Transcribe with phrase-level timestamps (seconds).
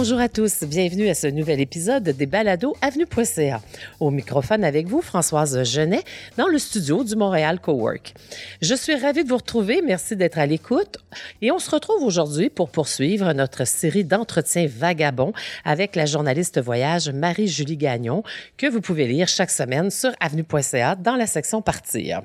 [0.00, 3.60] Bonjour à tous, bienvenue à ce nouvel épisode des Balados Avenue.ca.
[4.00, 6.02] Au microphone avec vous, Françoise Genet,
[6.38, 8.14] dans le studio du Montréal Cowork.
[8.62, 10.96] Je suis ravie de vous retrouver, merci d'être à l'écoute
[11.42, 15.34] et on se retrouve aujourd'hui pour poursuivre notre série d'entretiens vagabonds
[15.66, 18.22] avec la journaliste voyage Marie-Julie Gagnon
[18.56, 22.22] que vous pouvez lire chaque semaine sur avenue.ca dans la section Partir.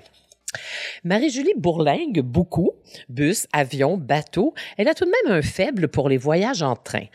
[1.04, 2.71] Marie-Julie bourlingue beaucoup,
[3.10, 4.54] bus, avion, bateau.
[4.78, 7.06] Elle a tout de même un faible pour les voyages en train.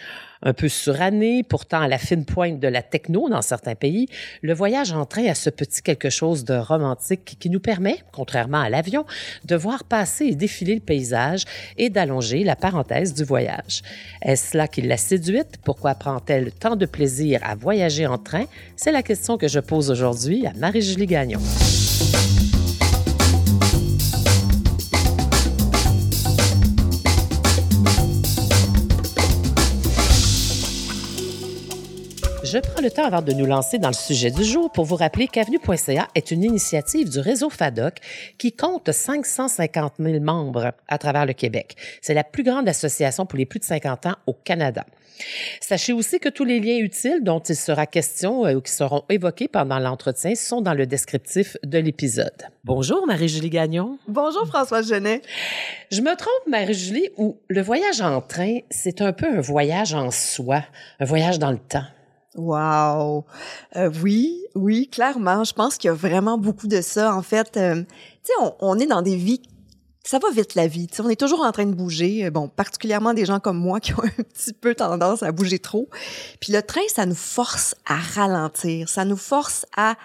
[0.43, 4.07] Un peu suranné, pourtant à la fine pointe de la techno dans certains pays,
[4.41, 8.61] le voyage en train a ce petit quelque chose de romantique qui nous permet, contrairement
[8.61, 9.05] à l'avion,
[9.45, 11.45] de voir passer et défiler le paysage
[11.77, 13.83] et d'allonger la parenthèse du voyage.
[14.23, 15.59] Est-ce là qui l'a séduite?
[15.63, 18.47] Pourquoi prend-elle tant de plaisir à voyager en train?
[18.77, 21.41] C'est la question que je pose aujourd'hui à Marie-Julie Gagnon.
[32.51, 34.97] Je prends le temps avant de nous lancer dans le sujet du jour pour vous
[34.97, 37.99] rappeler qu'Avenue.ca est une initiative du réseau FADOC
[38.39, 41.77] qui compte 550 000 membres à travers le Québec.
[42.03, 44.85] C'est la plus grande association pour les plus de 50 ans au Canada.
[45.61, 49.05] Sachez aussi que tous les liens utiles dont il sera question euh, ou qui seront
[49.09, 52.49] évoqués pendant l'entretien sont dans le descriptif de l'épisode.
[52.65, 53.97] Bonjour Marie-Julie Gagnon.
[54.09, 55.23] Bonjour François Genet.
[55.93, 60.11] Je me trompe Marie-Julie ou le voyage en train, c'est un peu un voyage en
[60.11, 60.65] soi,
[60.99, 61.85] un voyage dans le temps.
[62.37, 63.25] Wow.
[63.77, 65.45] Euh, oui, oui, clairement.
[65.45, 67.15] Je pense qu'il y a vraiment beaucoup de ça.
[67.15, 67.87] En fait, euh, tu
[68.23, 69.43] sais, on, on, est dans des vies.
[70.05, 70.89] Ça va vite la vie.
[70.91, 72.27] sais, on est toujours en train de bouger.
[72.27, 75.59] Euh, bon, particulièrement des gens comme moi qui ont un petit peu tendance à bouger
[75.59, 75.89] trop.
[76.41, 78.89] Puis le train, ça nous force à ralentir.
[78.89, 79.97] Ça nous force à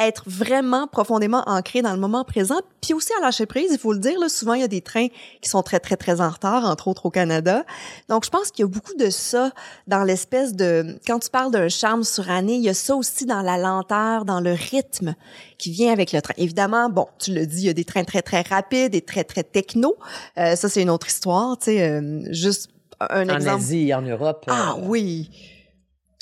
[0.00, 3.92] être vraiment profondément ancré dans le moment présent, puis aussi à lâcher prise, il faut
[3.92, 4.18] le dire.
[4.18, 5.08] Là, souvent, il y a des trains
[5.40, 7.64] qui sont très, très, très en retard, entre autres au Canada.
[8.08, 9.52] Donc, je pense qu'il y a beaucoup de ça
[9.86, 10.98] dans l'espèce de...
[11.06, 14.40] Quand tu parles d'un charme suranné, il y a ça aussi dans la lenteur, dans
[14.40, 15.14] le rythme
[15.58, 16.34] qui vient avec le train.
[16.36, 19.24] Évidemment, bon, tu le dis, il y a des trains très, très rapides et très,
[19.24, 19.96] très techno.
[20.38, 21.82] Euh, ça, c'est une autre histoire, tu sais.
[21.82, 23.48] Euh, juste un en exemple.
[23.48, 24.44] En Asie, en Europe.
[24.48, 24.82] Ah euh...
[24.86, 25.30] oui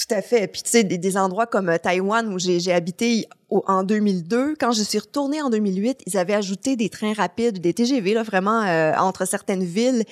[0.08, 0.46] tout à fait.
[0.46, 4.56] Puis tu sais, des, des, endroits comme euh, Taïwan où j'ai habité au, en 2002,
[4.58, 8.22] quand je suis retournée en 2008, ils avaient ajouté des trains rapides, des TGV là
[8.22, 10.04] vraiment euh, entre certaines villes.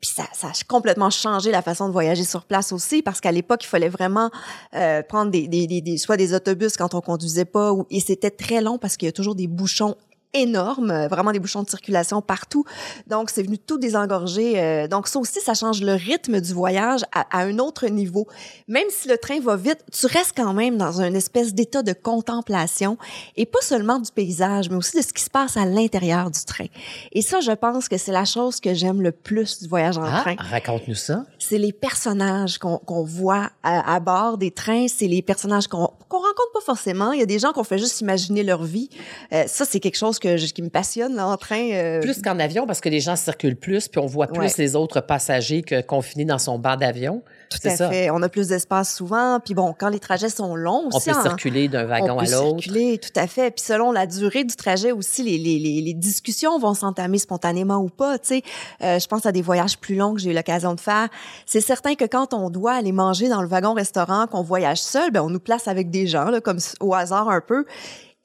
[0.00, 3.32] Puis ça, ça a complètement changé la façon de voyager sur place aussi, parce qu'à
[3.32, 4.30] l'époque, il fallait vraiment
[4.74, 8.30] euh, prendre des, des, des, soit des autobus quand on conduisait pas, ou, et c'était
[8.30, 9.96] très long parce qu'il y a toujours des bouchons
[10.34, 12.64] énorme, euh, vraiment des bouchons de circulation partout.
[13.06, 14.60] Donc, c'est venu tout désengorger.
[14.60, 18.26] Euh, donc, ça aussi, ça change le rythme du voyage à, à, un autre niveau.
[18.68, 21.92] Même si le train va vite, tu restes quand même dans une espèce d'état de
[21.92, 22.98] contemplation
[23.36, 26.44] et pas seulement du paysage, mais aussi de ce qui se passe à l'intérieur du
[26.44, 26.66] train.
[27.12, 30.04] Et ça, je pense que c'est la chose que j'aime le plus du voyage en
[30.04, 30.36] ah, train.
[30.38, 31.24] Raconte-nous ça.
[31.38, 34.86] C'est les personnages qu'on qu voit à, à, bord des trains.
[34.88, 37.12] C'est les personnages qu'on qu rencontre pas forcément.
[37.12, 38.90] Il y a des gens qu'on fait juste imaginer leur vie.
[39.32, 41.70] Euh, ça, c'est quelque chose que je, qui me passionne là, en train.
[41.72, 42.00] Euh...
[42.00, 44.52] Plus qu'en avion parce que les gens circulent plus puis on voit plus ouais.
[44.58, 47.22] les autres passagers que confinés dans son banc d'avion.
[47.50, 47.88] Tout à ça.
[47.88, 48.10] fait.
[48.10, 49.40] On a plus d'espace souvent.
[49.40, 52.24] Puis bon, quand les trajets sont longs aussi, on peut en, circuler d'un wagon à
[52.24, 52.62] l'autre.
[52.62, 53.50] Circuler, tout à fait.
[53.50, 57.78] Puis selon la durée du trajet aussi, les, les, les, les discussions vont s'entamer spontanément
[57.78, 58.18] ou pas.
[58.18, 58.42] Tu sais,
[58.82, 61.08] euh, je pense à des voyages plus longs que j'ai eu l'occasion de faire.
[61.46, 65.22] C'est certain que quand on doit aller manger dans le wagon-restaurant, qu'on voyage seul, ben
[65.22, 67.64] on nous place avec des gens là, comme au hasard un peu.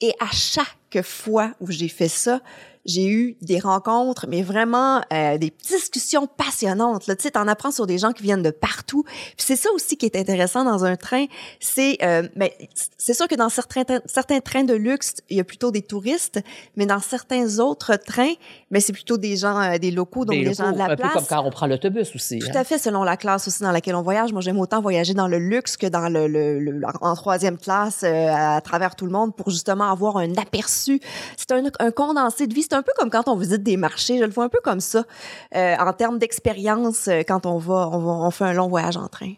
[0.01, 2.41] Et à chaque fois où j'ai fait ça,
[2.85, 7.07] j'ai eu des rencontres, mais vraiment euh, des discussions passionnantes.
[7.07, 9.03] Là, tu sais, t'en apprends sur des gens qui viennent de partout.
[9.03, 11.25] Puis c'est ça aussi qui est intéressant dans un train.
[11.59, 12.49] C'est, euh, ben,
[12.97, 16.41] c'est sûr que dans certains certains trains de luxe, il y a plutôt des touristes,
[16.75, 18.33] mais dans certains autres trains,
[18.69, 20.95] mais c'est plutôt des gens, euh, des locaux, donc des, des gens de la un
[20.95, 21.13] place.
[21.13, 22.39] peu comme quand on prend l'autobus aussi.
[22.39, 22.59] Tout hein?
[22.59, 24.33] à fait, selon la classe aussi dans laquelle on voyage.
[24.33, 28.01] Moi, j'aime autant voyager dans le luxe que dans le, le, le en troisième classe
[28.03, 30.99] euh, à travers tout le monde pour justement avoir un aperçu.
[31.37, 32.63] C'est un, un condensé de vie.
[32.73, 34.17] C'est un peu comme quand on visite des marchés.
[34.17, 35.05] Je le vois un peu comme ça
[35.55, 38.97] euh, en termes d'expérience euh, quand on va, on va, on fait un long voyage
[38.97, 39.31] en train.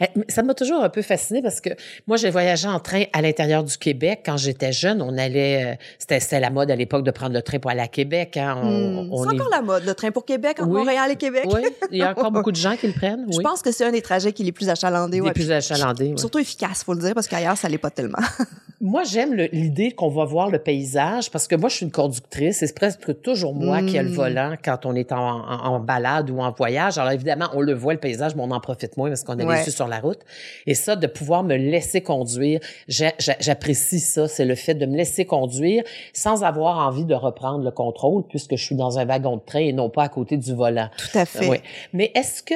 [0.00, 1.70] Eh, Ça m'a toujours un peu fasciné parce que
[2.08, 4.22] moi, j'ai voyagé en train à l'intérieur du Québec.
[4.26, 7.60] Quand j'étais jeune, on allait, euh, c'était la mode à l'époque de prendre le train
[7.60, 8.36] pour aller à Québec.
[8.36, 8.60] Hein.
[8.60, 9.12] On, mmh.
[9.12, 9.40] on c'est est...
[9.40, 10.78] encore la mode, le train pour Québec, entre oui.
[10.78, 11.44] Montréal et Québec.
[11.46, 11.62] Oui,
[11.92, 13.24] il y a encore beaucoup de gens qui le prennent.
[13.32, 15.18] Je pense que c'est un des trajets qui est les plus achalandés.
[15.18, 15.32] Les ouais.
[15.32, 16.14] plus achalandés.
[16.16, 16.42] Surtout ouais.
[16.42, 18.18] efficace, faut le dire, parce qu'ailleurs, ça l'est pas tellement.
[18.80, 22.62] moi, j'aime l'idée qu'on va voir le paysage parce que moi, je suis une conductrice
[22.62, 23.86] et presque toujours moi mmh.
[23.86, 26.96] qui ai le volant quand on est en, en, en, balade ou en voyage.
[26.96, 29.44] Alors, évidemment, on le voit, le paysage, mais on en profite moins parce qu'on est
[29.44, 29.68] ouais.
[29.68, 30.20] sur la route.
[30.66, 34.28] Et ça, de pouvoir me laisser conduire, j'apprécie ça.
[34.28, 35.84] C'est le fait de me laisser conduire
[36.14, 39.58] sans avoir envie de reprendre le contrôle puisque je suis dans un wagon de train
[39.58, 40.88] et non pas à côté du volant.
[40.96, 41.48] Tout à fait.
[41.50, 41.58] Oui.
[41.92, 42.54] Mais est-ce que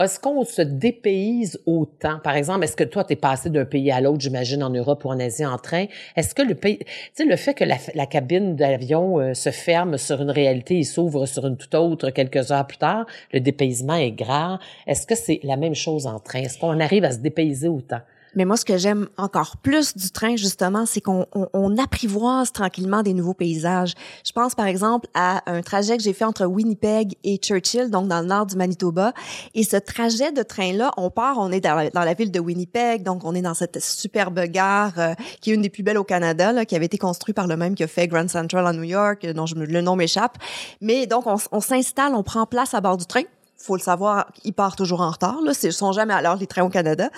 [0.00, 2.20] est-ce qu'on se dépayse autant?
[2.20, 5.08] Par exemple, est-ce que toi, tu passé d'un pays à l'autre, j'imagine, en Europe ou
[5.08, 5.86] en Asie en train?
[6.14, 9.98] Est-ce que le pays, tu sais, le fait que la, cabine d'avion euh, se ferme
[9.98, 13.96] sur une réalité et s'ouvre sur une toute autre quelques heures plus tard, le dépaysement
[13.96, 14.58] est grand.
[14.86, 16.40] Est-ce que c'est la même chose en train?
[16.40, 18.00] Est-ce qu'on arrive à se dépayser autant?
[18.34, 23.02] Mais moi, ce que j'aime encore plus du train, justement, c'est qu'on on, apprivoise tranquillement
[23.02, 23.94] des nouveaux paysages.
[24.24, 28.08] Je pense, par exemple, à un trajet que j'ai fait entre Winnipeg et Churchill, donc
[28.08, 29.12] dans le nord du Manitoba.
[29.54, 33.24] Et ce trajet de train-là, on part, on est dans la, ville de Winnipeg, donc
[33.24, 36.52] on est dans cette superbe gare euh, qui est une des plus belles au Canada,
[36.52, 38.82] là, qui avait été construite par le même qui a fait Grand Central à New
[38.82, 40.38] York, dont je, le nom m'échappe.
[40.80, 43.22] Mais donc, on, on s'installe, on prend place à bord du train
[43.60, 45.40] faut le savoir, ils partent toujours en retard.
[45.42, 47.10] Là, ils sont jamais à l'heure les trains au Canada.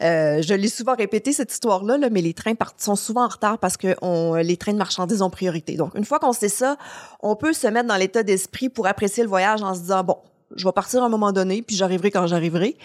[0.00, 3.28] Euh, je l'ai souvent répété cette histoire-là, là, mais les trains partent, sont souvent en
[3.28, 5.74] retard parce que on, les trains de marchandises ont priorité.
[5.74, 6.76] Donc, une fois qu'on sait ça,
[7.20, 10.18] on peut se mettre dans l'état d'esprit pour apprécier le voyage en se disant bon,
[10.54, 12.76] je vais partir à un moment donné, puis j'arriverai quand j'arriverai.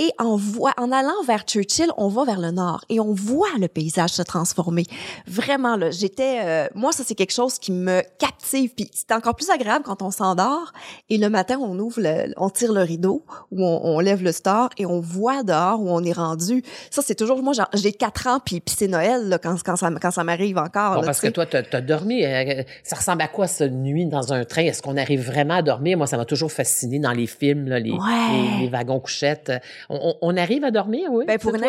[0.00, 0.38] Et en,
[0.76, 4.22] en allant vers Churchill, on va vers le nord et on voit le paysage se
[4.22, 4.84] transformer.
[5.26, 6.38] Vraiment, là, j'étais...
[6.44, 8.70] Euh, moi, ça, c'est quelque chose qui me captive.
[8.76, 10.72] Puis c'est encore plus agréable quand on s'endort
[11.10, 14.30] et le matin, on ouvre, le, on tire le rideau ou on, on, lève le
[14.30, 16.62] star et on voit dehors où on est rendu.
[16.90, 17.42] Ça, c'est toujours...
[17.42, 20.58] Moi, j'ai quatre ans, puis, puis c'est Noël là, quand, quand ça, quand ça m'arrive
[20.58, 21.00] encore.
[21.00, 22.24] Bon, parce que toi, tu as, dormi.
[22.24, 24.62] Euh, ça ressemble à quoi, cette nuit dans un train?
[24.62, 25.98] Est-ce qu'on arrive vraiment à dormir?
[25.98, 29.50] Moi, ça m'a toujours fasciné dans les films, là, les, les, les wagons couchettes
[29.90, 31.24] on, arrive à dormir, oui.
[31.26, 31.62] Ben pour, une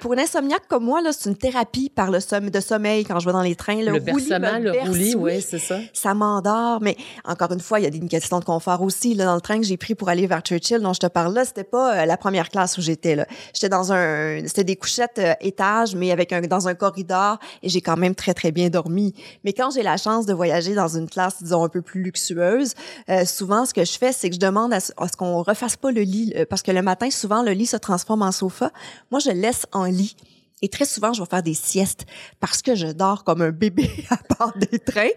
[0.00, 3.26] pour une insomniaque comme moi, c'est une thérapie par le somme de sommeil quand je
[3.26, 3.82] vais dans les trains.
[3.82, 5.78] Le, le bercement, le roulis, oui, c'est ça.
[5.92, 9.14] Ça m'endort, mais encore une fois, il y a une question de confort aussi.
[9.14, 11.34] Là, dans le train que j'ai pris pour aller vers Churchill, dont je te parle
[11.34, 13.16] là, c'était pas euh, la première classe où j'étais.
[13.16, 17.38] Là, j'étais dans un, c'était des couchettes euh, étages, mais avec un dans un corridor,
[17.62, 19.14] et j'ai quand même très très bien dormi.
[19.44, 22.72] Mais quand j'ai la chance de voyager dans une classe, disons un peu plus luxueuse,
[23.10, 25.76] euh, souvent ce que je fais, c'est que je demande à, à ce qu'on refasse
[25.76, 28.70] pas le lit, parce que le matin, souvent le lit se transforme en sofa.
[29.10, 30.16] Moi, je laisse en lit.
[30.62, 32.06] Et très souvent, je vais faire des siestes
[32.40, 35.10] parce que je dors comme un bébé à part des trains.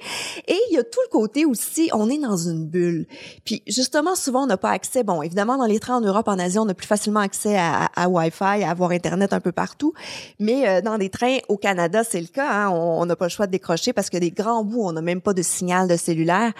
[0.47, 3.07] Et il y a tout le côté aussi, on est dans une bulle.
[3.45, 5.01] Puis justement, souvent, on n'a pas accès.
[5.03, 8.09] Bon, évidemment, dans les trains en Europe, en Asie, on a plus facilement accès à,
[8.09, 9.93] Wi-Fi, à avoir Internet un peu partout.
[10.39, 12.51] Mais euh, dans des trains au Canada, c'est le cas.
[12.51, 12.69] Hein?
[12.71, 15.21] On n'a pas le choix de décrocher parce que des grands bouts, on n'a même
[15.21, 16.51] pas de signal de cellulaire.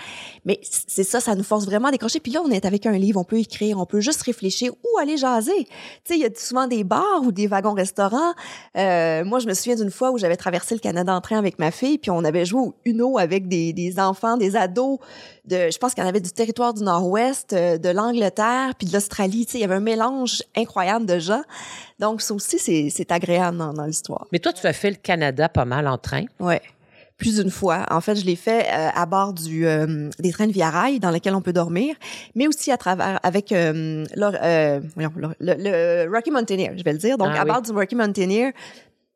[0.45, 2.21] Mais c'est ça, ça nous force vraiment à décrocher.
[2.21, 4.99] Puis là, on est avec un livre, on peut écrire, on peut juste réfléchir ou
[4.99, 5.65] aller jaser.
[5.65, 5.73] Tu
[6.05, 8.33] sais, il y a souvent des bars ou des wagons-restaurants
[8.77, 11.59] euh, moi, je me souviens d'une fois où j'avais traversé le Canada en train avec
[11.59, 14.99] ma fille, puis on avait joué au Uno avec des, des enfants, des ados
[15.45, 18.87] de, je pense qu'il y en avait du territoire du Nord-Ouest, euh, de l'Angleterre, puis
[18.87, 19.45] de l'Australie.
[19.45, 21.41] Tu sais, il y avait un mélange incroyable de gens.
[21.99, 24.27] Donc, ça aussi, c'est agréable dans, dans l'histoire.
[24.31, 26.25] Mais toi, tu as fait le Canada pas mal en train.
[26.39, 26.61] Ouais
[27.19, 27.85] plus d'une fois.
[27.91, 30.99] En fait, je l'ai fait euh, à bord du euh, des trains de Via Rail
[30.99, 31.95] dans lesquels on peut dormir,
[32.33, 34.81] mais aussi à travers avec euh, le,
[35.39, 37.17] le, Rocky Mountaineer, je vais le dire.
[37.17, 38.53] Donc ah à bord du Rocky Mountaineer,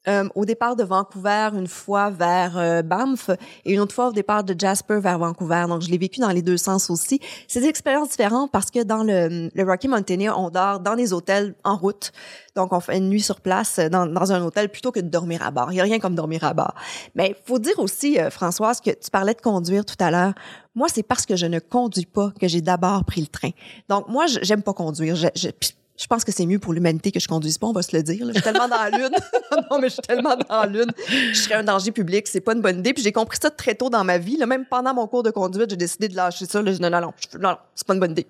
[0.07, 3.29] euh, au départ de Vancouver une fois vers euh, Banff
[3.65, 5.65] et une autre fois au départ de Jasper vers Vancouver.
[5.67, 7.19] Donc, je l'ai vécu dans les deux sens aussi.
[7.47, 11.13] C'est des expériences différentes parce que dans le, le Rocky Mountaineer, on dort dans des
[11.13, 12.11] hôtels en route.
[12.55, 15.41] Donc, on fait une nuit sur place dans, dans un hôtel plutôt que de dormir
[15.41, 15.71] à bord.
[15.71, 16.75] Il n'y a rien comme dormir à bord.
[17.15, 20.33] Mais faut dire aussi, euh, Françoise, que tu parlais de conduire tout à l'heure.
[20.75, 23.51] Moi, c'est parce que je ne conduis pas que j'ai d'abord pris le train.
[23.89, 25.15] Donc, moi, j'aime pas conduire.
[25.15, 25.50] Je, je,
[25.95, 28.01] je pense que c'est mieux pour l'humanité que je conduise pas, on va se le
[28.01, 28.25] dire.
[28.27, 29.12] Je suis tellement dans la lune.
[29.71, 30.91] non, mais je suis tellement dans la lune.
[31.07, 32.93] Je serais un danger public, c'est pas une bonne idée.
[32.93, 34.38] Puis j'ai compris ça très tôt dans ma vie.
[34.38, 36.62] Là, même pendant mon cours de conduite, j'ai décidé de lâcher ça.
[36.62, 38.25] Là, je dis non, non, non, non, c'est pas une bonne idée.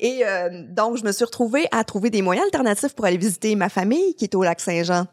[0.00, 3.54] Et euh, donc, je me suis retrouvée à trouver des moyens alternatifs pour aller visiter
[3.56, 5.06] ma famille qui est au lac Saint-Jean.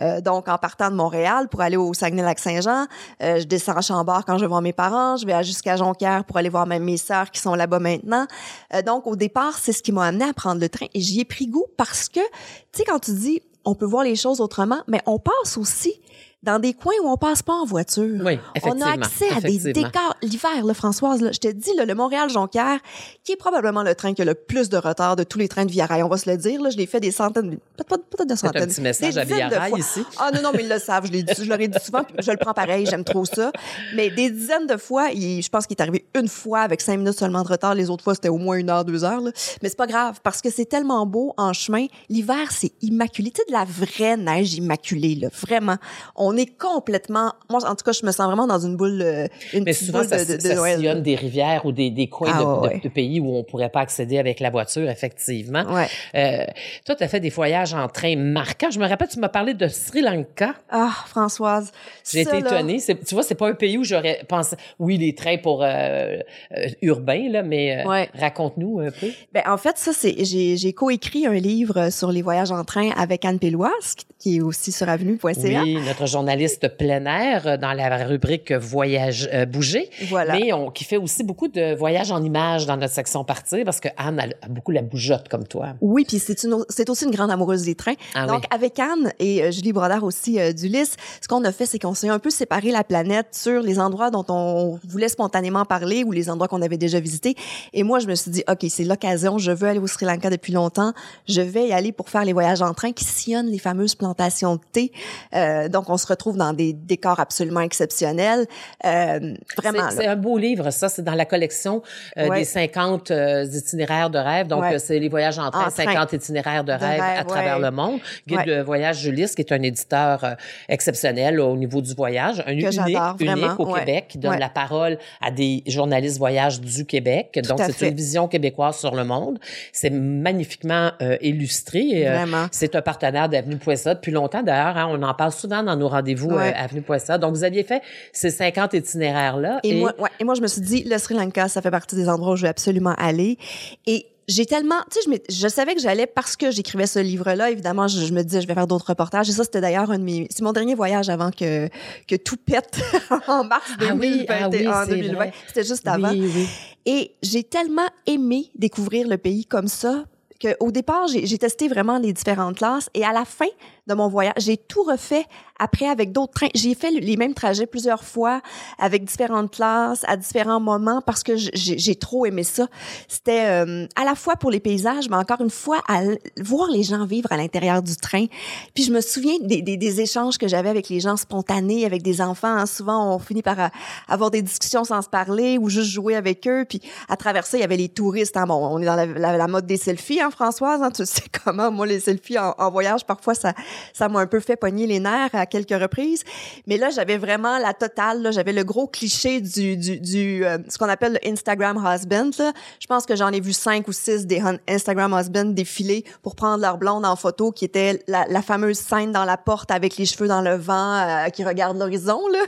[0.00, 2.86] Euh, donc, en partant de Montréal pour aller au Saguenay-Lac-Saint-Jean,
[3.22, 6.24] euh, je descends à Chambord quand je vais voir mes parents, je vais jusqu'à Jonquière
[6.24, 8.26] pour aller voir même mes sœurs qui sont là-bas maintenant.
[8.74, 11.20] Euh, donc, au départ, c'est ce qui m'a amené à prendre le train et j'y
[11.20, 14.40] ai pris goût parce que, tu sais, quand tu dis on peut voir les choses
[14.40, 16.00] autrement, mais on passe aussi
[16.46, 18.20] dans des coins où on passe pas en voiture.
[18.24, 20.14] Oui, on a accès à des décors.
[20.22, 22.78] L'hiver, là, Françoise, là, je te dis, là, le Montréal-Jonquière,
[23.24, 25.64] qui est probablement le train qui a le plus de retard de tous les trains
[25.64, 26.62] de Via Rail, on va se le dire.
[26.62, 28.62] Là, je l'ai fait des centaines, peut-être peut de centaines.
[28.62, 30.04] Un petit message à Via Rail ici.
[30.18, 31.06] Ah non, non, mais ils le savent.
[31.06, 33.50] Je, l'ai dit, je leur ai dit souvent, je le prends pareil, j'aime trop ça.
[33.94, 37.18] Mais des dizaines de fois, je pense qu'il est arrivé une fois avec cinq minutes
[37.18, 37.74] seulement de retard.
[37.74, 39.20] Les autres fois, c'était au moins une heure, deux heures.
[39.20, 39.32] Là.
[39.62, 41.86] Mais c'est pas grave, parce que c'est tellement beau en chemin.
[42.08, 43.32] L'hiver, c'est immaculé.
[43.32, 45.28] Tu sais, de la vraie neige immaculée, là.
[45.40, 45.76] Vraiment.
[46.14, 49.00] On on est complètement, moi, en tout cas, je me sens vraiment dans une boule,
[49.02, 52.08] euh, une Mais souvent, boule ça, de, de, ça sillonne des rivières ou des, des
[52.08, 55.64] coins Ah, de, ouais, pays où on pourrait pas accéder avec la voiture, effectivement.
[55.72, 55.86] Ouais.
[56.14, 56.44] Euh,
[56.84, 58.70] toi, tu as fait des voyages en train marquants.
[58.70, 60.54] Je me rappelle, tu m'as parlé de Sri Lanka.
[60.70, 61.72] Ah, Françoise.
[62.10, 62.80] J'ai été là, étonnée.
[63.06, 64.56] Tu vois, c'est pas un pays où j'aurais pensé.
[64.78, 67.82] Oui, les trains pour euh, euh, urbains, là, mais
[68.14, 69.08] raconte-nous un peu.
[69.32, 72.90] Ben, en fait, ça, c'est, j'ai, j'ai coécrit un livre sur les voyages en train
[72.96, 75.62] avec Anne Péloise, qui- qui est aussi sur avenue.ca.
[75.62, 80.34] Oui, notre journaliste plein air euh, dans la rubrique Voyage euh, bouger, Voilà.
[80.36, 83.78] mais on, qui fait aussi beaucoup de voyages en images dans notre section partir parce
[83.78, 85.74] que Anne a, beaucoup la bougeotte comme toi.
[85.80, 87.94] Oui, puis c'est une, c'est aussi une grande amoureuse des trains.
[88.16, 88.46] Ah Donc, oui.
[88.50, 91.94] avec Anne et euh, Julie Brodard aussi euh, d'Ulysse, ce qu'on a fait, c'est qu'on
[91.94, 96.10] s'est un peu séparé la planète sur les endroits dont on voulait spontanément parler ou
[96.10, 97.36] les endroits qu'on avait déjà visités.
[97.72, 100.28] Et moi, je me suis dit, OK, c'est l'occasion, je veux aller au Sri Lanka
[100.28, 100.92] depuis longtemps,
[101.28, 104.56] je vais y aller pour faire les voyages en train qui sillonnent les fameuses plantations
[104.56, 104.92] de thé.
[105.34, 108.46] Euh, donc, on se retrouve dans des décors absolument exceptionnels.
[108.84, 110.88] Euh, vraiment, C'est- un beau livre, ça.
[110.88, 111.82] C'est dans la collection
[112.18, 112.38] euh, Ouais.
[112.40, 114.46] des 50 euh, itinéraires de rêve.
[114.46, 114.74] Donc, Ouais.
[114.74, 115.84] euh, c'est les voyages en train, En train.
[115.84, 117.62] 50 itinéraires de, De rêve à travers ouais.
[117.62, 118.00] le monde.
[118.26, 120.36] Guide de voyage Julis, qui est un éditeur
[120.68, 123.74] exceptionnel au niveau du voyage, un unique, j'adore, unique au.
[123.76, 127.38] Québec, qui donne la parole à des journalistes voyage du Québec.
[127.48, 129.38] Donc, c'est une vision québécoise sur le monde.
[129.72, 132.04] C'est magnifiquement illustré.
[132.06, 132.46] Vraiment.
[132.52, 134.42] c'est un partenaire d'Avenue Poisson depuis longtemps.
[134.42, 136.52] D'ailleurs, hein, on en parle souvent dans nos rendez-vous Ouais.
[136.54, 137.18] euh, Avenue Poisson.
[137.18, 139.60] Donc, vous aviez fait ces 50 itinéraires-là.
[139.64, 141.96] Et, moi, ouais, et moi, je me suis dit, le Sri Lanka, ça fait partie
[141.96, 143.38] des endroits où je vais absolument aller.
[143.86, 147.50] Et j'ai tellement, tu sais, je, je savais que j'allais parce que j'écrivais ce livre-là.
[147.52, 149.28] Évidemment, je, je me disais, je vais faire d'autres reportages.
[149.28, 151.68] Et ça, c'était d'ailleurs un de mes, c'est mon dernier voyage avant que
[152.08, 152.80] que tout pète
[153.28, 154.34] en mars Ah oui, 2020.
[154.40, 155.14] ah oui, en c'est 2020.
[155.14, 155.32] vrai.
[155.46, 156.10] C'était juste avant.
[156.10, 156.48] Oui.
[156.86, 160.04] Et j'ai tellement aimé découvrir le pays comme ça
[160.40, 163.46] que au départ, j'ai testé vraiment les différentes classes et à la fin
[163.86, 165.24] de mon voyage, j'ai tout refait
[165.58, 166.48] après avec d'autres trains.
[166.54, 168.42] J'ai fait les mêmes trajets plusieurs fois
[168.78, 172.66] avec différentes classes à différents moments parce que j'ai trop aimé ça.
[173.08, 176.00] C'était euh, à la fois pour les paysages, mais encore une fois à
[176.38, 178.26] voir les gens vivre à l'intérieur du train.
[178.74, 182.02] Puis je me souviens des, des, des échanges que j'avais avec les gens spontanés, avec
[182.02, 182.48] des enfants.
[182.48, 182.66] hein.
[182.66, 183.68] Souvent, on finit par euh,
[184.08, 186.66] avoir des discussions sans se parler ou juste jouer avec eux.
[186.68, 188.36] Puis à travers ça, il y avait les touristes.
[188.36, 188.46] Hein.
[188.46, 190.82] Bon, on est dans la, la- mode des selfies, hein, Françoise.
[190.82, 190.90] Hein?
[190.90, 193.54] Tu sais comment, moi, les selfies en voyage, parfois, ça
[193.92, 196.24] ça m'a un peu fait pogner les nerfs à quelques reprises.
[196.66, 198.22] Mais là, j'avais vraiment la totale.
[198.22, 198.30] là.
[198.30, 202.30] J'avais le gros cliché du, du, du euh, ce qu'on appelle le Instagram husband.
[202.38, 202.52] Là.
[202.80, 206.60] Je pense que j'en ai vu cinq ou six des Instagram husbands défiler pour prendre
[206.62, 210.06] leur blonde en photo, qui était la, la fameuse scène dans la porte avec les
[210.06, 212.20] cheveux dans le vent euh, qui regarde l'horizon.
[212.28, 212.40] là.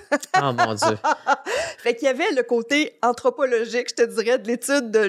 [0.43, 0.97] Oh mon Dieu.
[1.79, 5.07] Fait qu'il y avait le côté anthropologique, je te dirais, de l'étude de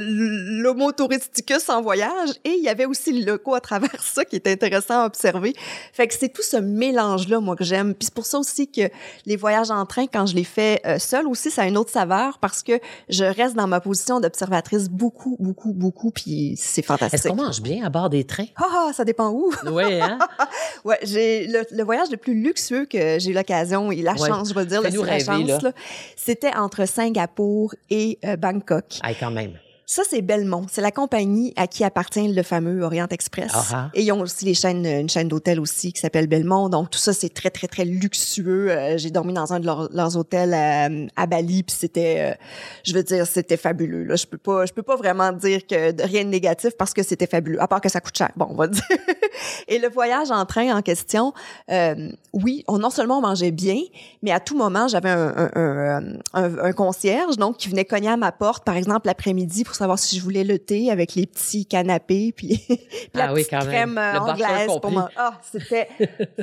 [0.62, 4.36] l'homo touristicus en voyage, et il y avait aussi le loco à travers ça qui
[4.36, 5.54] était intéressant à observer.
[5.94, 7.94] Fait que c'est tout ce mélange-là, moi, que j'aime.
[7.94, 8.82] Puis c'est pour ça aussi que
[9.26, 11.92] les voyages en train, quand je les fais euh, seule aussi, ça a une autre
[11.92, 12.74] saveur parce que
[13.08, 17.20] je reste dans ma position d'observatrice beaucoup, beaucoup, beaucoup, puis c'est fantastique.
[17.20, 18.48] Est-ce qu'on mange bien à bord des trains?
[18.58, 19.50] Ah, ah, ça dépend où.
[19.72, 20.20] Oui, hein?
[20.84, 24.28] Ouais, j'ai le, le voyage le plus luxueux que j'ai eu l'occasion et la Ouais.
[24.28, 25.60] chance, je vais le dire, c'est la chance, là.
[25.62, 25.72] là.
[26.18, 28.86] C'était entre Singapour et euh, Bangkok.
[29.02, 29.54] Ah, quand même.
[29.92, 30.68] Ça, c'est Belmont.
[30.72, 33.52] C'est la compagnie à qui appartient le fameux Orient Express.
[33.74, 33.90] Ah.
[33.96, 36.70] Et ils ont aussi les chaînes, une chaîne d'hôtels aussi qui s'appelle Belmont.
[36.70, 38.70] Donc, tout ça, c'est très, très, très luxueux.
[38.70, 42.36] Euh, j'ai dormi dans un de leurs, leurs hôtels à, à Bali, puis c'était, euh,
[42.84, 44.04] je veux dire, c'était fabuleux.
[44.04, 44.16] Là.
[44.16, 47.26] Je peux pas, je peux pas vraiment dire que rien de négatif parce que c'était
[47.26, 48.30] fabuleux, à part que ça coûte cher.
[48.36, 48.84] Bon, on va dire.
[49.68, 51.34] Et le voyage en train en question,
[51.72, 53.80] euh, oui, on, non seulement on mangeait bien,
[54.22, 56.04] mais à tout moment, j'avais un, un, un,
[56.36, 59.98] un- un concierge donc qui venait cogner à ma porte, par exemple, l'après-midi pour savoir
[60.00, 62.80] si je voulais le thé avec les petits canapés, puis, puis
[63.14, 63.96] la Ah oui, petite quand même.
[63.96, 65.10] crème euh, anglaise pour moi.
[65.16, 65.88] Ah, c'était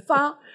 [0.07, 0.37] fantastique.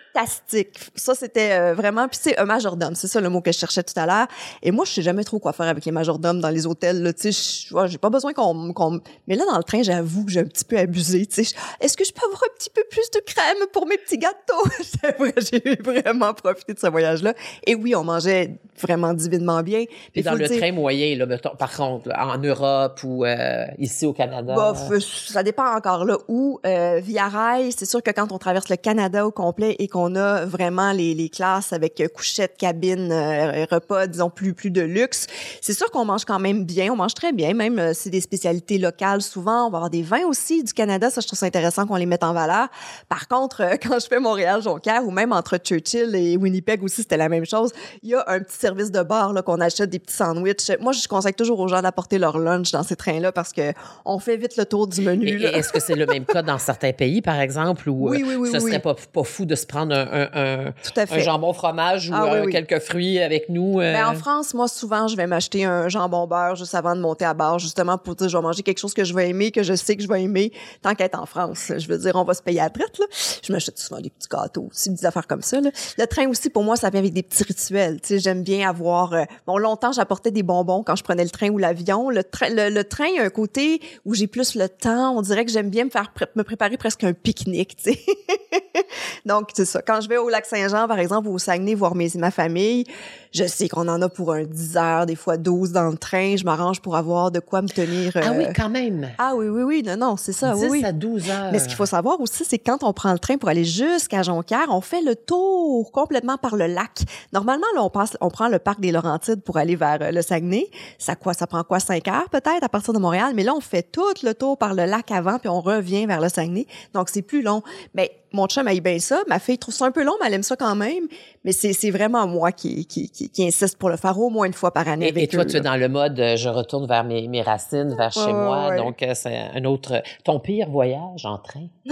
[0.96, 2.08] Ça, c'était euh, vraiment...
[2.08, 4.28] Puis c'est un majordome, c'est ça le mot que je cherchais tout à l'heure.
[4.62, 7.14] Et moi, je sais jamais trop quoi faire avec les majordomes dans les hôtels.
[7.20, 8.72] Tu sais, j'ai pas besoin qu'on...
[8.72, 11.26] m- Mais là, dans le train, j'avoue que j'ai un petit peu abusé.
[11.26, 13.98] Tu sais, est-ce que je peux avoir un petit peu plus de crème pour mes
[13.98, 14.64] petits gâteaux?
[15.52, 17.34] J'ai vraiment profité de ce voyage-là.
[17.66, 19.86] Et oui, on mangeait vraiment divinement bien.
[20.14, 23.66] Puis dans le dire- train moyen, là, mettons, par contre, là, en Europe ou euh,
[23.78, 24.54] ici au Canada.
[24.56, 26.60] Bof, euh, ça dépend encore là où.
[26.66, 30.01] Euh, via rail, c'est sûr que quand on traverse le Canada au complet et qu'on
[30.16, 34.82] a vraiment les, les classes avec euh, couchette, cabine, euh, repas, disons plus plus de
[34.82, 35.28] luxe,
[35.62, 36.92] c'est sûr qu'on mange quand même bien.
[36.92, 39.22] On mange très bien, même euh, c'est des spécialités locales.
[39.22, 41.10] Souvent, on va avoir des vins aussi du Canada.
[41.10, 42.68] Ça, je trouve ça intéressant qu'on les mette en valeur.
[43.10, 47.18] Par contre, euh, quand je fais Montréal-Jonquière ou même entre Churchill et Winnipeg aussi, c'était
[47.18, 47.72] la même chose.
[48.04, 50.72] Il y a un petit service de bar là qu'on achète des petits sandwichs.
[50.80, 53.74] Moi, je conseille toujours aux gens d'apporter leur lunch dans ces trains-là parce que
[54.06, 55.44] on fait vite le tour du menu.
[55.44, 58.36] Est-ce que c'est le même cas dans certains pays, par exemple, où Oui, euh, oui,
[58.36, 61.16] oui, ce serait pas, pas fou de se prendre prendre un, un, Tout à fait.
[61.16, 62.52] un jambon fromage ou Ah oui, euh, oui.
[62.52, 63.80] quelques fruits avec nous.
[63.80, 67.02] euh, Ben, en France, moi, souvent, je vais m'acheter un jambon beurre juste avant de
[67.02, 69.52] monter à bord, justement pour dire, je vais manger quelque chose que je vais aimer,
[69.52, 71.72] que je sais que je vais aimer, tant qu'être en France.
[71.78, 73.06] Je veux dire, on va se payer à la traite, là.
[73.46, 75.70] Je m'achète souvent des petits gâteaux aussi, des affaires comme ça, là.
[75.98, 78.00] Le train aussi, pour moi, ça vient avec des petits rituels.
[78.02, 81.30] Tu sais, j'aime bien avoir, euh, bon, longtemps, j'apportais des bonbons quand je prenais le
[81.30, 82.10] train ou l'avion.
[82.10, 85.16] Le, train le, le train a un côté où j'ai plus le temps.
[85.18, 88.00] On dirait que j'aime bien me faire, me préparer presque un pique-nique, tu sais.
[89.26, 89.81] Donc, c'est ça.
[89.86, 92.86] Quand je vais au lac Saint-Jean, par exemple, ou au Saguenay voir mes, ma famille,
[93.32, 96.36] je sais qu'on en a pour un 10 heures, des fois 12 dans le train.
[96.36, 98.12] Je m'arrange pour avoir de quoi me tenir.
[98.16, 99.10] Ah oui, euh, quand même.
[99.18, 99.84] Ah oui, oui, oui.
[99.86, 100.54] Non, non, c'est ça.
[100.54, 101.50] 10 oui, à 12 heures.
[101.52, 103.64] Mais ce qu'il faut savoir aussi, c'est que quand on prend le train pour aller
[103.64, 107.04] jusqu'à Jonquière, on fait le tour complètement par le lac.
[107.32, 110.22] Normalement, là, on passe, on prend le parc des Laurentides pour aller vers euh, le
[110.22, 110.70] Saguenay.
[110.98, 113.32] Ça quoi, ça prend quoi, cinq heures peut-être à partir de Montréal?
[113.36, 116.20] Mais là, on fait tout le tour par le lac avant, puis on revient vers
[116.20, 116.68] le Saguenay.
[116.94, 117.64] Donc, c'est plus long.
[117.96, 119.22] Mais mon chum aille bien ça.
[119.28, 121.04] Ma fille trouve ça un peu long, mais elle aime ça quand même.
[121.44, 124.54] Mais c'est, vraiment moi qui, qui, qui, qui insiste pour le faire au moins une
[124.54, 126.50] fois par année Et, avec et toi, eux, tu es dans le mode euh, je
[126.50, 128.70] retourne vers mes, mes racines, vers chez Ouais, moi.
[128.70, 128.78] ouais.
[128.78, 130.02] Donc, euh, c'est un autre.
[130.24, 131.68] Ton pire voyage en train?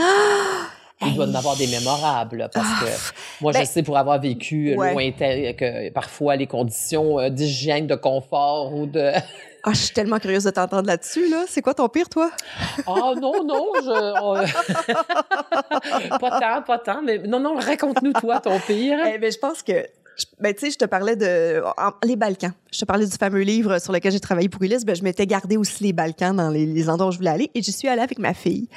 [1.02, 2.90] Il doit en avoir des mémorables, parce Ah, que
[3.42, 4.92] moi, ben, je sais pour avoir vécu euh, ouais.
[4.92, 9.12] lointain que parfois les conditions euh, d'hygiène, de confort ou de.
[9.64, 11.44] Ah, je suis tellement curieuse de t'entendre là-dessus, là.
[11.48, 12.32] C'est quoi ton pire, toi?
[12.88, 14.50] Oh non, non, je.
[16.20, 19.00] pas tant, pas tant, mais non, non, raconte-nous, toi, ton pire.
[19.06, 19.86] Eh ben, je pense que,
[20.40, 21.62] ben, tu sais, je te parlais de
[22.04, 22.54] les Balkans.
[22.72, 24.86] Je te parlais du fameux livre sur lequel j'ai travaillé pour Ulysse.
[24.86, 27.62] Ben, je m'étais gardé aussi les Balkans dans les, endroits où je voulais aller et
[27.62, 28.70] j'y suis allée avec ma fille.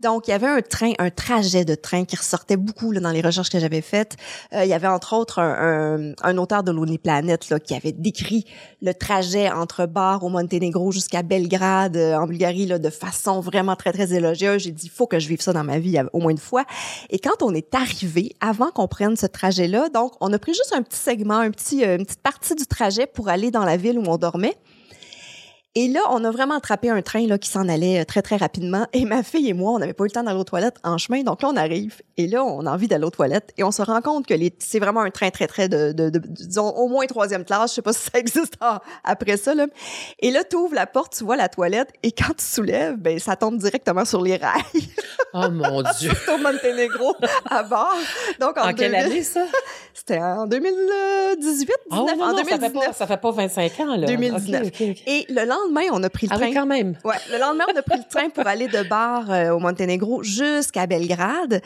[0.00, 3.10] Donc, il y avait un train, un trajet de train qui ressortait beaucoup là, dans
[3.10, 4.16] les recherches que j'avais faites.
[4.52, 7.74] Euh, il y avait entre autres un, un, un auteur de Lonely Planet là, qui
[7.74, 8.44] avait décrit
[8.82, 13.76] le trajet entre Bar au Monténégro jusqu'à Belgrade euh, en Bulgarie là, de façon vraiment
[13.76, 14.62] très très élogieuse.
[14.62, 16.64] J'ai dit faut que je vive ça dans ma vie au moins une fois.
[17.10, 20.72] Et quand on est arrivé, avant qu'on prenne ce trajet-là, donc on a pris juste
[20.76, 23.76] un petit segment, un petit, euh, une petite partie du trajet pour aller dans la
[23.76, 24.56] ville où on dormait.
[25.76, 28.36] Et là, on a vraiment attrapé un train là, qui s'en allait euh, très, très
[28.36, 28.86] rapidement.
[28.92, 30.98] Et ma fille et moi, on n'avait pas eu le temps d'aller aux toilettes en
[30.98, 31.22] chemin.
[31.22, 32.00] Donc là, on arrive.
[32.16, 33.50] Et là, on a envie d'aller aux toilettes.
[33.58, 36.10] Et on se rend compte que les- c'est vraiment un train très, très de, de,
[36.10, 37.70] de- disons, au moins troisième classe.
[37.70, 38.54] Je sais pas si ça existe
[39.02, 39.54] après ça.
[39.54, 39.66] Là.
[40.20, 41.88] Et là, tu ouvres la porte, tu vois la toilette.
[42.04, 44.62] Et quand tu soulèves, ben, ça tombe directement sur les rails
[45.32, 46.12] Oh mon Dieu.
[46.32, 47.14] au Monténégro
[47.50, 47.96] à bord.
[48.40, 49.44] Donc, en, En quelle 2000 année, ça?
[49.92, 52.86] C'était en 2018, 19, Ah ouais, non, en non, ça fait, 2019.
[52.86, 54.06] pas, ça fait pas 25 ans, là.
[54.06, 54.66] 2019.
[54.66, 55.02] Ok, ok, ok.
[55.06, 55.60] Et le lendemain,
[55.92, 56.46] on a pris le Ah train.
[56.48, 56.94] oui, quand même.
[57.04, 60.22] Ouais, le lendemain, on a pris le train pour aller de Bar euh, au Monténégro
[60.22, 61.60] jusqu'à Belgrade.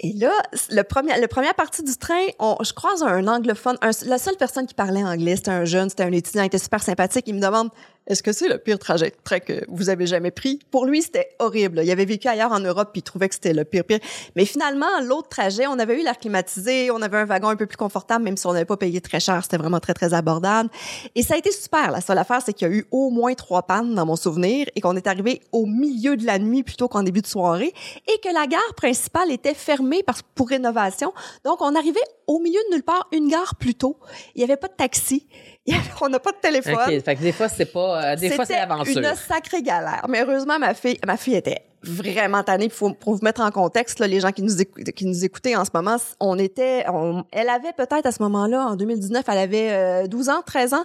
[0.00, 0.30] Et là,
[0.70, 3.76] le premier, la première partie du train, on, je croise un anglophone.
[3.82, 6.58] un- la seule personne qui parlait anglais, c'était un jeune, c'était un étudiant, il était
[6.58, 7.24] super sympathique.
[7.26, 7.70] Il me demande
[8.08, 10.60] est-ce que c'est le pire trajet train que vous avez jamais pris?
[10.70, 11.80] Pour lui, c'était horrible.
[11.84, 13.98] Il avait vécu ailleurs en Europe, puis il trouvait que c'était le pire pire.
[14.34, 17.66] Mais finalement, l'autre trajet, on avait eu l'air climatisé, on avait un wagon un peu
[17.66, 19.42] plus confortable, même si on n'avait pas payé très cher.
[19.42, 20.70] C'était vraiment très très abordable.
[21.14, 21.90] Et ça a été super.
[21.90, 24.66] La seule affaire, c'est qu'il y a eu au moins trois pannes dans mon souvenir
[24.74, 27.74] et qu'on est arrivé au milieu de la nuit plutôt qu'en début de soirée
[28.06, 30.02] et que la gare principale était fermée
[30.34, 31.12] pour rénovation.
[31.44, 33.98] Donc, on arrivait au milieu de nulle part, une gare plus tôt.
[34.34, 35.26] Il n'y avait pas de taxi.
[36.00, 36.74] On n'a pas de téléphone.
[36.74, 38.12] OK, fait que des fois, c'est pas...
[38.12, 38.98] euh, des fois, c'est C'était l'aventure.
[38.98, 40.06] une sacrée galère.
[40.08, 42.68] Mais heureusement, ma fille, ma fille était vraiment tannée.
[42.68, 44.52] Pour, pour vous mettre en contexte, là, les gens qui nous,
[44.94, 48.66] qui nous écoutaient en ce moment, on était, on- elle avait peut-être à ce moment-là,
[48.66, 50.84] en 2019, elle avait euh, 12 ans, 13 ans.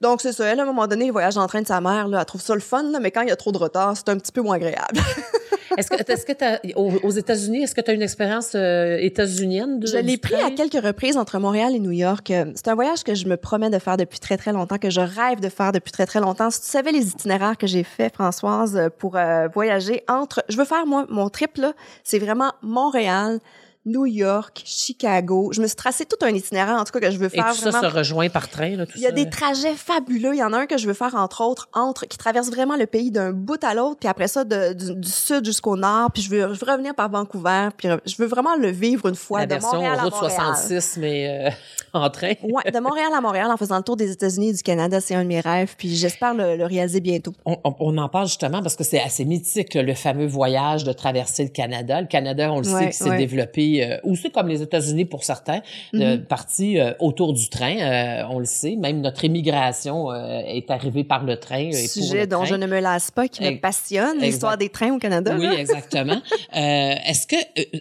[0.00, 0.44] Donc, c'est ça.
[0.46, 2.40] Elle, à un moment donné, le voyage en train de sa mère, là, elle trouve
[2.42, 4.32] ça le fun, là, mais quand il y a trop de retard, c'est un petit
[4.32, 4.98] peu moins agréable.
[5.76, 9.80] Est-ce que, est-ce que t'as, aux, États-Unis, est-ce que tu as une expérience euh, états-unienne
[9.80, 12.30] de Je l'ai pris à quelques reprises entre Montréal et New York.
[12.30, 14.90] Euh, C'est un voyage que je me promets de faire depuis très, très longtemps, que
[14.90, 16.50] je rêve de faire depuis très, très longtemps.
[16.50, 20.44] Si tu savais les itinéraires que j'ai fait, Françoise, euh, pour euh, voyager entre...
[20.48, 21.72] Je veux faire, moi, mon trip, là,
[22.04, 23.40] c'est vraiment Montréal,
[23.84, 25.50] New York, Chicago.
[25.52, 27.48] Je me suis tracé tout un itinéraire, en tout cas, que je veux Et faire
[27.52, 27.90] tout ça vraiment...
[27.90, 29.14] se rejoint par train, là, tout Il y a ça?
[29.14, 30.34] des trajets fabuleux.
[30.34, 32.76] Il y en a un que je veux faire, entre autres, entre, qui traverse vraiment
[32.76, 36.10] le pays d'un bout à l'autre, puis après ça, de- du, du sud jusqu'au nord,
[36.12, 39.14] puis je veux, je veux revenir par Vancouver, puis je veux vraiment le vivre une
[39.16, 40.30] fois, La de version Montréal à Montréal.
[40.30, 41.50] 66, mais euh,
[41.92, 42.34] en train.
[42.44, 45.16] Ouais, de Montréal à Montréal en faisant le tour des États-Unis et du Canada, c'est
[45.16, 47.32] un de mes rêves, puis j'espère le, le réaliser bientôt.
[47.44, 50.84] On, on- on en parle justement parce que c'est assez mythique, là, le fameux voyage
[50.84, 52.00] de traverser le Canada.
[52.00, 53.18] Le Canada, on le Ouais, sait, qui s'est ouais.
[53.18, 55.60] développé, euh, aussi comme les États-Unis pour certains,
[55.94, 56.18] euh,
[56.60, 57.76] euh, autour du train.
[57.78, 61.58] euh, on le sait, même notre émigration euh, est arrivée par le train.
[61.58, 62.46] et pour Sujet le dont train.
[62.46, 65.34] je ne me lasse pas, qui me passionne, l'histoire des trains au Canada.
[65.38, 65.54] Oui, là.
[65.58, 66.20] exactement.
[66.52, 67.36] Est-ce que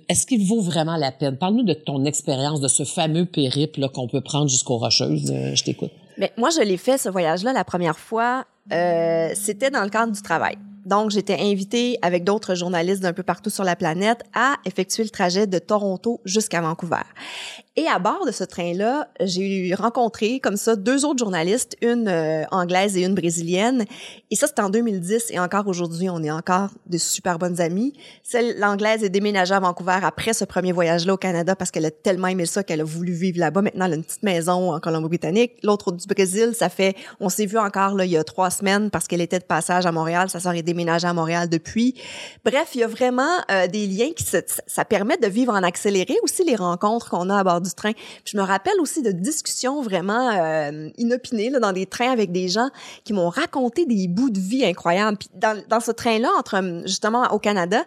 [0.08, 1.38] est-ce qu'il vaut vraiment la peine?
[1.38, 5.34] Parle-nous de ton expérience de ce fameux périple qu'on peut prendre jusqu'aux Rocheuses.
[5.54, 5.92] Je t'écoute.
[6.18, 10.12] Mais moi, je l'ai fait, ce voyage-là, la première fois, euh, c'était dans le cadre
[10.12, 10.56] du travail.
[10.86, 15.10] Donc, j'étais invitée avec d'autres journalistes d'un peu partout sur la planète à effectuer le
[15.10, 17.04] trajet de Toronto jusqu'à Vancouver.
[17.78, 22.44] Et à bord de ce train-là, j'ai rencontré comme ça deux autres journalistes, une euh,
[22.52, 23.86] anglaise et une brésilienne.
[24.30, 27.94] Et ça, c'était en 2010 et encore aujourd'hui, on est encore de super bonnes amies.
[28.24, 31.92] Celle, l'anglaise est déménagée à Vancouver après ce premier voyage-là au Canada parce qu'elle a
[31.92, 33.62] tellement aimé ça qu'elle a voulu vivre là-bas.
[33.62, 35.54] Maintenant, elle a une petite maison en Colombie-Britannique.
[35.64, 38.90] L'autre du Brésil, ça fait, on s'est vu encore là il y a trois semaines
[38.90, 40.30] parce qu'elle était de passage à Montréal.
[40.30, 41.96] Sa sœur est déménagée à Montréal depuis.
[42.44, 45.64] Bref, il y a vraiment euh, des liens qui se, ça permet de vivre en
[45.64, 47.61] accéléré aussi les rencontres qu'on a à bord
[48.26, 52.48] je me rappelle aussi de discussions vraiment euh, inopinées là, dans des trains avec des
[52.48, 52.70] gens
[53.04, 55.18] qui m'ont raconté des bouts de vie incroyables.
[55.18, 57.84] Puis dans ce train-là, entre justement au Canada,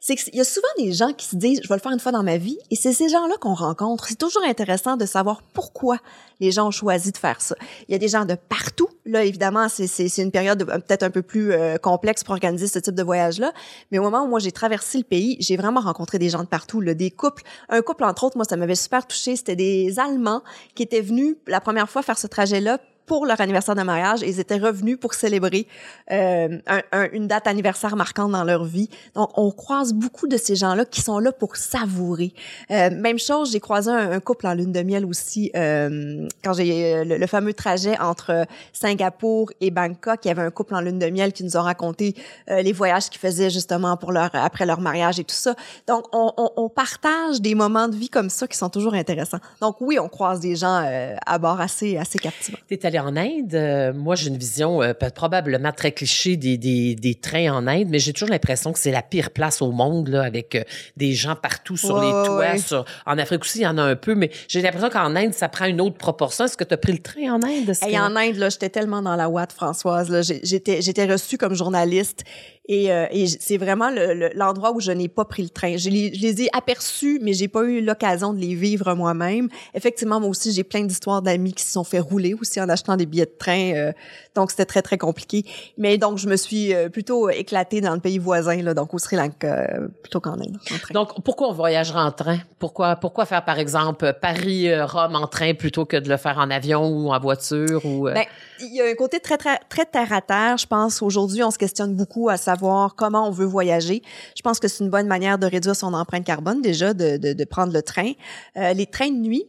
[0.00, 2.00] c'est qu'il y a souvent des gens qui se disent, je vais le faire une
[2.00, 4.06] fois dans ma vie, et c'est ces gens-là qu'on rencontre.
[4.08, 5.98] C'est toujours intéressant de savoir pourquoi
[6.40, 7.56] les gens ont choisi de faire ça.
[7.88, 8.88] Il y a des gens de partout.
[9.04, 12.94] Là, évidemment, c'est une période peut-être un peu plus euh, complexe pour organiser ce type
[12.94, 13.52] de voyage-là.
[13.90, 16.48] Mais au moment où moi, j'ai traversé le pays, j'ai vraiment rencontré des gens de
[16.48, 17.42] partout, là, des couples.
[17.68, 19.36] Un couple, entre autres, moi, ça m'avait super touché.
[19.36, 20.42] C'était des Allemands
[20.74, 24.38] qui étaient venus la première fois faire ce trajet-là pour leur anniversaire de mariage ils
[24.38, 25.66] étaient revenus pour célébrer
[26.10, 26.58] euh,
[26.92, 28.88] un, une date anniversaire marquante dans leur vie.
[29.14, 32.32] Donc, on croise beaucoup de ces gens-là qui sont là pour savourer.
[32.70, 36.94] Euh, même chose, j'ai croisé un, couple en lune de miel aussi euh, quand j'ai
[36.94, 40.20] euh, le, fameux trajet entre Singapour et Bangkok.
[40.24, 42.14] Il y avait un couple en lune de miel qui nous a raconté
[42.50, 45.54] euh, les voyages qu'ils faisaient justement pour leur après leur mariage et tout ça.
[45.86, 49.38] Donc, on, on, on, partage des moments de vie comme ça qui sont toujours intéressants.
[49.60, 52.58] Donc, oui, on croise des gens euh, à bord assez assez captivants
[52.98, 57.52] en Inde, euh, moi, j'ai une vision euh, probablement très cliché des, des, des, trains
[57.52, 60.54] en Inde, mais j'ai toujours l'impression que c'est la pire place au monde, là, avec
[60.54, 60.62] euh,
[60.96, 62.58] des gens partout sur les toits.
[62.58, 65.34] Sur, en Afrique aussi, il y en a un peu, mais j'ai l'impression qu'en Inde,
[65.34, 66.44] ça prend une autre proportion.
[66.44, 67.72] Est-ce que tu as pris le train en Inde?
[67.88, 70.10] Et en Inde, là, j'étais tellement dans la ouate, Françoise.
[70.10, 72.24] Là, j'étais, j'étais reçue comme journaliste
[72.68, 73.90] et, euh, et c'est vraiment
[74.34, 75.78] l'endroit où je n'ai pas pris le train.
[75.78, 79.48] Je les, je les ai aperçus, mais j'ai pas eu l'occasion de les vivre moi-même.
[79.72, 82.96] Effectivement, moi aussi, j'ai plein d'histoires d'amis qui se sont fait rouler aussi en achetant
[82.96, 83.72] des billets de train.
[83.74, 83.92] Euh,
[84.34, 85.46] donc, c'était très, très compliqué.
[85.78, 88.98] Mais donc, je me suis euh, plutôt éclatée dans le pays voisin, là, donc au
[88.98, 89.66] Sri Lanka,
[90.02, 90.58] plutôt qu'en Inde.
[90.92, 92.38] Donc, pourquoi on voyagera en train?
[92.58, 96.86] Pourquoi, pourquoi faire, par exemple, Paris-Rome en train plutôt que de le faire en avion
[96.86, 97.80] ou en voiture?
[97.86, 98.26] Ou, ben,
[98.60, 100.58] il y a un côté très, très, très terre à terre.
[100.58, 102.57] Je pense aujourd'hui, on se questionne beaucoup à savoir
[102.96, 104.02] comment on veut voyager.
[104.36, 107.44] Je pense que c'est une bonne manière de réduire son empreinte carbone déjà, de, de,
[107.44, 108.12] prendre le train.
[108.56, 109.44] Euh, les trains de nuit,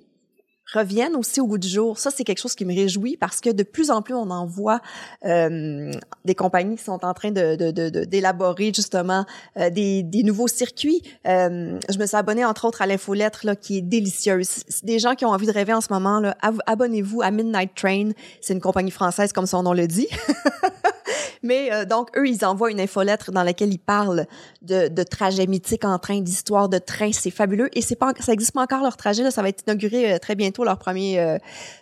[0.73, 1.97] reviennent aussi au goût du jour.
[1.97, 4.45] Ça, c'est quelque chose qui me réjouit parce que de plus en plus, on en
[4.45, 4.81] voit
[5.25, 5.91] euh,
[6.25, 9.25] des compagnies qui sont en train d'élaborer justement
[9.57, 11.01] euh, des, nouveaux circuits.
[11.25, 14.63] Je me suis abonnée entre autres à l'infolettre là, qui est délicieuse.
[14.83, 16.21] Des gens qui ont envie de rêver en ce moment,
[16.67, 18.09] abonnez-vous à Midnight Train.
[18.41, 20.07] C'est une compagnie française comme son nom le dit.
[21.43, 24.25] Mais euh, donc, eux, ils envoient une infolettre dans laquelle ils parlent
[24.61, 27.11] de, de trajets mythiques en train, d'histoires de train.
[27.11, 27.69] C'est fabuleux.
[27.77, 29.23] Et c'est pas, ça existe pas encore leur trajet.
[29.23, 29.31] Là.
[29.31, 31.37] Ça va être inauguré euh, très bientôt, leur premier, euh,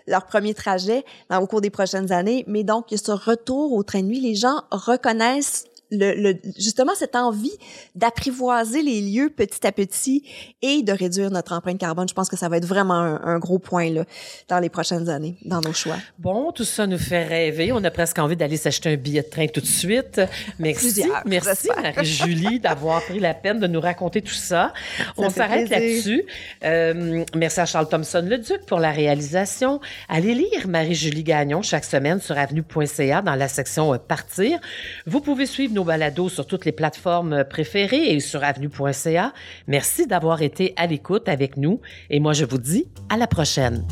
[0.08, 2.44] leur premier trajet dans, au cours des prochaines années.
[2.48, 4.20] Mais donc, il y a ce retour au train de nuit.
[4.20, 7.58] Les gens reconnaissent le, justement cette envie
[7.96, 10.24] d'apprivoiser les lieux petit à petit
[10.62, 12.08] et de réduire notre empreinte carbone.
[12.08, 14.06] Je pense que ça va être vraiment un, gros point là,
[14.50, 15.98] dans les prochaines années, dans nos choix.
[16.20, 17.72] Bon, tout ça nous fait rêver.
[17.72, 20.22] On a presque envie d'aller s'acheter un billet de train tout de suite.
[20.60, 24.74] Merci, merci Marie-Julie d'avoir pris la peine de nous raconter tout ça.
[25.18, 26.24] On s'arrête là-dessus.
[26.64, 29.80] Euh, merci à Charles Thompson-Leduc pour la réalisation.
[30.10, 34.60] Allez lire Marie-Julie Gagnon chaque semaine sur avenue.ca dans la section euh, Partir.
[35.06, 39.32] Vous pouvez suivre nos balados sur toutes les plateformes préférées et sur avenue.ca.
[39.68, 43.86] Merci d'avoir été à l'écoute avec nous et moi je vous dis à la prochaine.